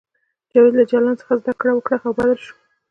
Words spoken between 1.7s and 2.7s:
وکړه او بدل شو